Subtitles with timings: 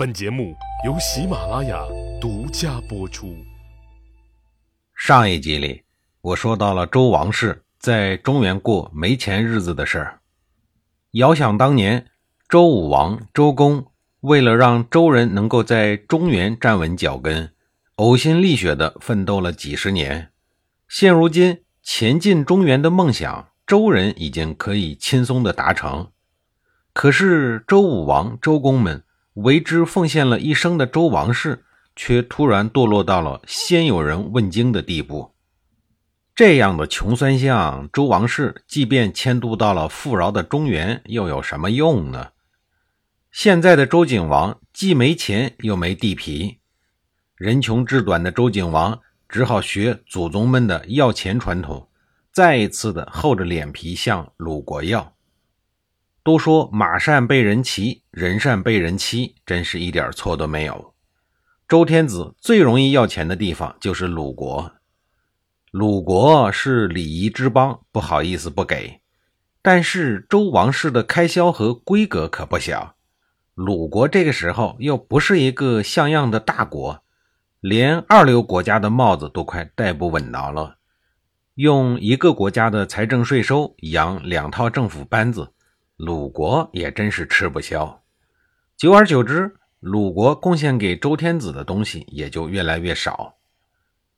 [0.00, 0.56] 本节目
[0.86, 1.78] 由喜马拉雅
[2.18, 3.36] 独家播出。
[4.94, 5.82] 上一集里，
[6.22, 10.20] 我说到了周王室在中原过没钱日子的事儿。
[11.10, 12.06] 遥想当年，
[12.48, 13.88] 周武王周公
[14.20, 17.52] 为了让周人能够在中原站稳脚跟，
[17.96, 20.30] 呕心沥血地奋斗了几十年。
[20.88, 26.10] 现如今，前进中原的梦想，周人已经可以轻松地达成。
[26.94, 29.04] 可是，周武王、周公们。
[29.34, 35.32] 为之奉献了一生的周王室，却突然堕落到了先有人问津的地步。
[36.34, 42.30] 这样的穷酸相，周王室即便迁都到了富饶的中原，又有什么用呢？
[43.30, 46.58] 现在的周景王既没钱又没地皮，
[47.36, 51.88] 人穷志短的周景王只好学祖宗们的要钱传统，
[52.32, 55.14] 再一次的厚着脸皮向鲁国要。
[56.22, 60.92] 都说马善被人骑，人善被人欺，真是一点错都没有。
[61.66, 64.72] 周天子最容易要钱的地方就是鲁国，
[65.70, 69.00] 鲁国是礼仪之邦，不好意思不给。
[69.62, 72.96] 但是周王室的开销和规格可不小，
[73.54, 77.02] 鲁国这个时候又不是一个像样的大国，
[77.60, 80.76] 连二流国家的帽子都快戴不稳当了。
[81.54, 85.52] 用一个国家的财政税收养两套政府班子。
[86.02, 88.00] 鲁国也真是吃不消，
[88.74, 93.34] 久而久之，鲁国贡献给周天子的东西也就越来越少。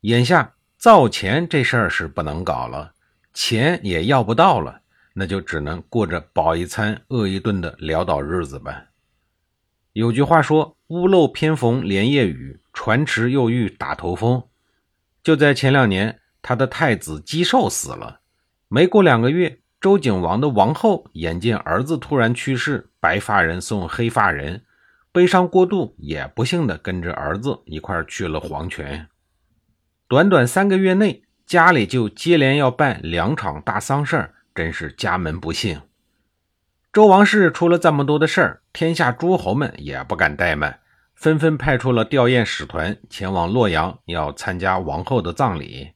[0.00, 2.94] 眼下造钱这事儿是不能搞了，
[3.34, 4.80] 钱也要不到了，
[5.12, 8.86] 那就只能过着饱一餐饿一顿的潦倒日子吧。
[9.92, 14.42] 有句话说：“屋漏偏逢连夜雨，船迟又遇打头风。”
[15.22, 18.20] 就在前两年，他的太子姬寿死了，
[18.68, 19.60] 没过两个月。
[19.80, 24.64] 周景王的王后眼见儿子突然去世，白发人送黑发人，
[25.12, 29.08] 悲伤过度，也不幸的跟着儿子一块去了黄泉。
[30.08, 35.80] 短短三个月内，家里就接连要办两场大丧事儿，真是家门不幸。
[36.92, 40.80] 周王室出了这么多的事儿，天下诸侯们也不敢怠慢，
[41.14, 45.92] 纷纷派出了吊唁使团前往洛阳，要参加王后的葬礼。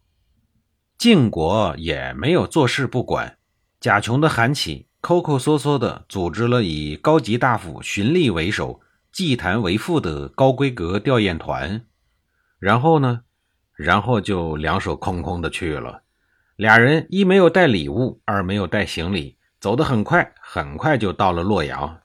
[0.99, 3.39] 晋国也没有坐视不管。
[3.81, 11.87] 贾琼的韩起抠抠缩缩地组织了以高级大夫荀立为首、祭坛为副的高规格吊唁团，
[12.59, 13.23] 然后呢，
[13.75, 16.03] 然后就两手空空的去了。
[16.57, 22.01] 俩人一没有带礼物，二没有带行李，走得很快，很快就到了洛阳。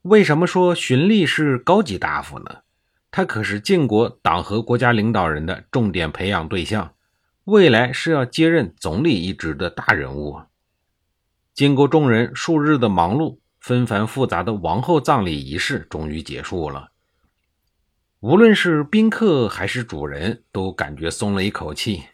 [0.00, 2.60] 为什么说荀立是高级大夫呢？
[3.10, 6.94] 他可是晋国党和国家领导人的重点培养对象，
[7.44, 10.40] 未来是要接任总理一职的大人物。
[11.58, 16.92] 经过众人数日的忙碌，纷繁复杂的王后葬礼仪式终于结束了。
[18.20, 22.04] 无论是宾客还是主人，都感觉松了一口气。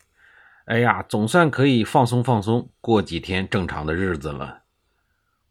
[0.65, 4.62] 哎呀，总算可以放松放松，过几天正常的日子了。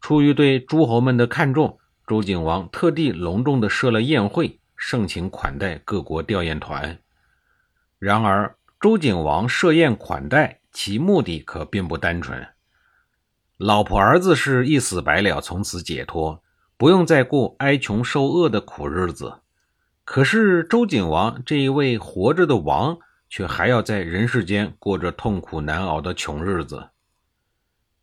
[0.02, 1.78] 出于对诸侯们的看重，
[2.08, 6.98] 周景王特地隆重地设了宴会，盛情款待各国吊唁团。
[8.00, 12.44] 然而，周景王设宴款待，其目的可并不单纯。
[13.66, 16.44] 老婆儿子是一死百了，从此解脱，
[16.76, 19.36] 不用再过挨穷受饿的苦日子。
[20.04, 22.98] 可是周景王这一位活着的王，
[23.30, 26.90] 却还要在人世间过着痛苦难熬的穷日子。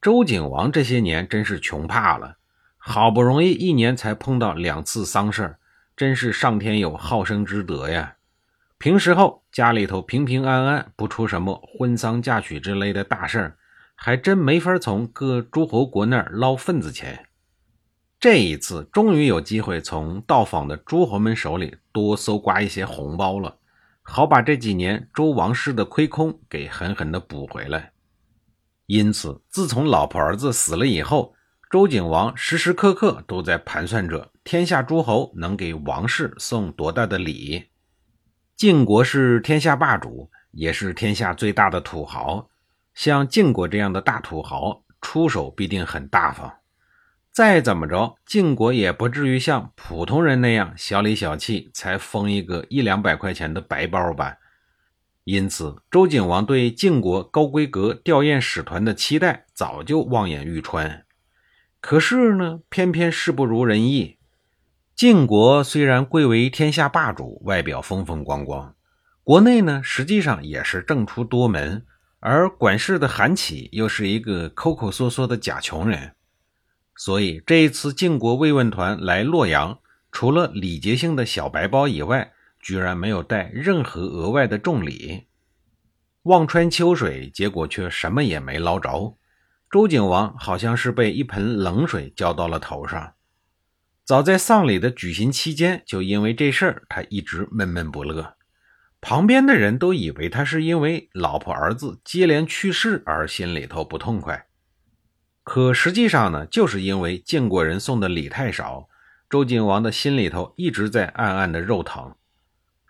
[0.01, 2.37] 周景王这些年真是穷怕了，
[2.79, 5.57] 好不容易一年才碰到两次丧事
[5.95, 8.15] 真是上天有好生之德呀。
[8.79, 13.57] 平时候家里头平平安安，不出什么婚丧嫁娶之类的大事儿。
[14.03, 17.27] 还真没法从各诸侯国那儿捞份子钱。
[18.19, 23.59] 这一次终于有机会从到访的诸侯们手里多搜刮一些红包了，
[24.01, 27.93] 好把这几年周王室的亏空给狠狠的补回来。
[28.87, 31.35] 因此，自从老婆儿子死了以后，
[31.71, 37.69] 周景王时时刻刻都在盘算着天下诸侯能给王室送多大的礼。
[38.57, 42.50] 晋国是天下霸主，也是天下最大的土豪。
[43.01, 46.53] 像晋国这样的大土豪出手必定很大方，
[47.33, 54.37] 再怎么着，晋国也不至于像普通人那样小里小气，才封一个一两百块钱的白包吧。
[55.25, 61.07] 因此，周景王对晋国高规格吊唁使团的期待早就望眼欲穿。
[61.81, 64.19] 可是呢，偏偏事不如人意。
[64.95, 68.75] 晋国虽然贵为天下霸主，外表风风光光，
[69.25, 71.87] 国内呢，实际上也是政出多门。
[72.21, 76.13] 而管事的韩起又是一个抠抠缩缩的假穷人，
[76.95, 79.79] 所以这一次晋国慰问团来洛阳，
[80.13, 85.29] 除了礼节性的小白包以外，居然没有带任何额外的重礼。
[86.25, 89.17] 望穿秋水，结果却什么也没捞着。
[89.71, 93.15] 周景王好像是被一盆冷水浇到了头上。
[94.05, 98.35] 早在丧礼的举行期间，就因为这事儿，他一直闷闷不乐。
[99.01, 104.47] 旁边的人都以为他是因为老婆儿子接连去世而心里头不痛快，
[105.43, 108.89] 可实际上呢，就是因为晋国人送的礼太少，
[109.29, 112.15] 周景王的心里头一直在暗暗的肉疼。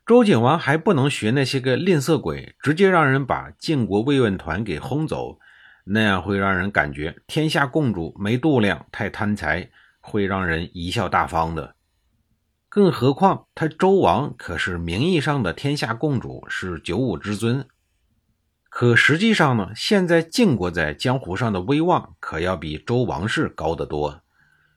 [0.05, 5.39] 周景王还不能学那些个吝啬鬼，直接让人把晋国慰问团给轰走，
[5.85, 9.71] 那样会让人感觉天下共主没度量，太贪财，
[10.01, 11.77] 会让人贻笑大方的。
[12.71, 17.67] 更何况他周王可是名义上的天下共主，是九五之尊。
[18.69, 24.23] 可实际上呢，现在晋国在江湖上的威望可要比周王室高得多。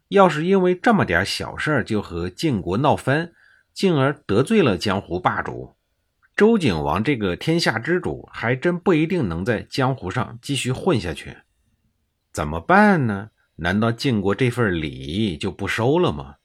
[0.08, 3.32] 要是因为这么点小事就和晋国闹翻，
[3.72, 5.76] 进而得罪了江湖霸主，
[6.36, 11.38] 周景王这个天下之主还真不一定能在江湖上继续混下去。
[12.32, 13.30] 怎么办呢？
[13.58, 16.38] 难道晋国这份礼就不收了吗？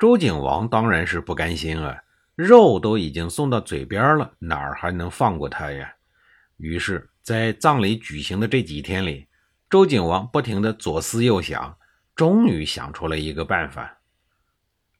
[0.00, 2.02] 周景王当然是不甘心啊，
[2.34, 5.92] 肉都已经送到嘴边了，哪儿还能放过他呀？
[6.56, 9.28] 于是，在葬礼举行的这几天里，
[9.68, 11.76] 周景王不停地左思右想，
[12.16, 13.98] 终于想出了一个办法。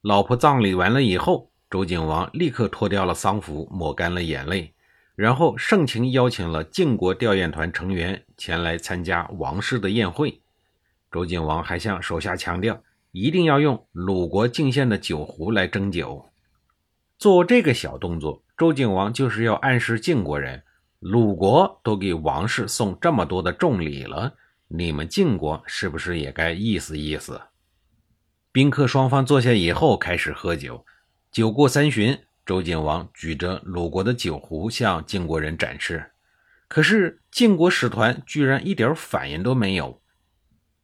[0.03, 4.75] 老婆葬礼完了以后，周景王立刻脱掉了丧服，抹干了眼泪，
[5.15, 10.43] 然后盛情邀请了晋国吊唁团成员前来参加王室的宴会。
[11.11, 12.83] 周景王还向手下强调。
[13.13, 16.27] 一定要用鲁国进献的酒壶来斟酒。
[17.19, 20.63] 做这个小动作，周景王就是要暗示晋国人：
[21.01, 24.35] 鲁国都给王室送这么多的重礼了，
[24.69, 27.41] 你们晋国是不是也该意思意思？
[28.53, 30.85] 宾客双方坐下以后，开始喝酒。
[31.31, 36.11] 酒过三巡，周景王举着鲁国的酒壶向晋国人展示，
[36.69, 40.01] 可是晋国使团居然一点反应都没有。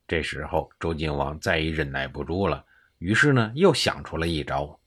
[0.09, 2.65] 这时候，周景王再也忍耐不住了，
[2.99, 4.79] 于是呢，又想出了一招。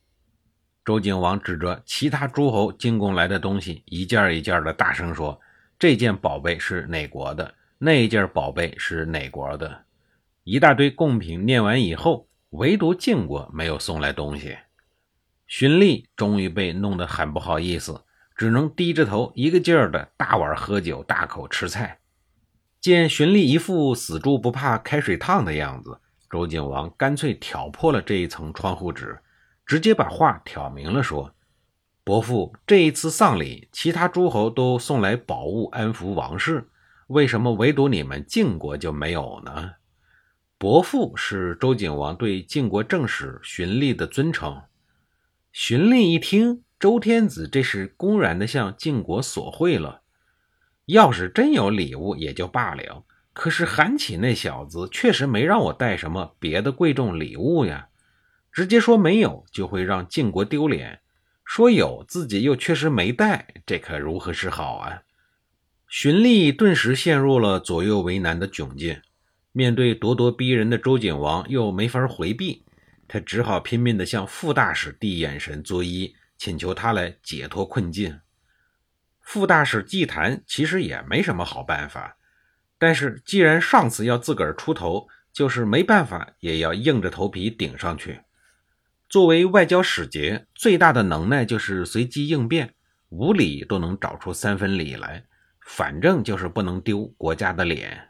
[0.86, 5.40] 周景王指着其他诸侯进贡来的东西，一件一件的大声说
[5.78, 7.54] ：“这件宝贝是哪国的？
[7.78, 9.86] 那一件宝贝是哪国的？”
[10.46, 14.58] 一大堆贡品念完以后，唯独晋国没有送来东西。
[15.46, 18.04] 荀彧终于被弄得很不好意思，
[18.36, 21.99] 只能低着头，一个劲儿的大碗喝酒，大口吃菜。
[22.82, 26.00] 见荀彧一副死猪不怕开水烫的样子，
[26.30, 29.20] 周景王干脆挑破了这一层窗户纸，
[29.66, 31.34] 直接把话挑明了说
[32.06, 36.70] ：“伯父，这一次丧礼，其他诸侯都送来宝物安抚王室，
[37.08, 39.72] 为什么唯独你们晋国就没有呢？”
[40.58, 44.62] 伯父是周景王对晋国正史荀彧的尊称。
[45.52, 49.99] 荀彧一听，周天子这是公然的向晋国索贿了。
[50.90, 57.90] 要是真有礼物也就罢了，可是韩起那小子确实没让我带什么别的贵重礼物呀。
[58.52, 60.98] 直接说没有，就会让晋国丢脸；
[61.46, 65.04] 说有，自己又确实没带，这可如何是好啊？
[65.88, 69.00] 荀彧顿时陷入了左右为难的窘境。
[69.52, 72.64] 面对咄咄逼人的周景王，又没法回避，
[73.08, 78.20] 他只好拼命地向傅大使递眼神作揖，请求他来解脱困境。
[79.30, 82.18] 傅大使祭坛其实也没什么好办法，
[82.80, 88.22] 但是既然上司要自个儿出头，就是没办法也要硬着头皮顶上去。
[89.08, 92.74] 作为外交使节，最大的能耐就是随机应变，
[93.10, 95.24] 无理都能找出三分理来，
[95.64, 98.10] 反正就是不能丢国家的脸。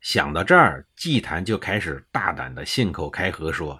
[0.00, 3.78] 想到这儿，祭坛就开始大胆的信口开河说：“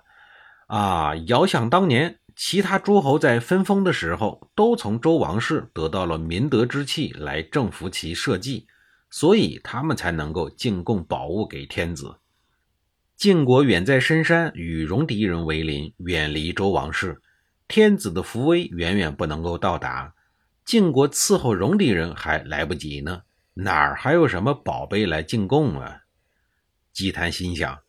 [0.68, 8.66] 啊，遥想当年。”其他诸侯在分封的时候，都从周王室得到了明德之气来征服其社稷，
[9.10, 12.16] 所以他们才能够进贡宝物给天子。
[13.16, 17.22] 晋国远在深山，与戎狄人为邻，远离周王室，
[17.68, 20.14] 天子的福威远远不能够到达。
[20.64, 23.22] 晋国伺候戎狄人还来不及呢，
[23.54, 26.02] 哪儿还有什么宝贝来进贡啊？
[26.92, 27.80] 姬谭心想，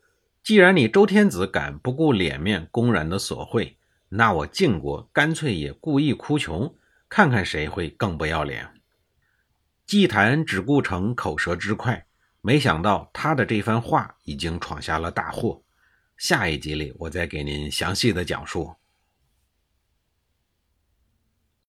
[0.43, 3.77] 既然你周天子敢不顾脸面，公然的索贿。
[4.15, 6.75] 那我晋国干脆也故意哭穷，
[7.09, 8.69] 看看谁会更不要脸。
[9.87, 12.05] 祭坛只顾逞口舌之快，
[12.39, 15.63] 没想到他的这番话已经闯下了大祸。
[16.15, 18.75] 下一集里，我再给您详细的讲述。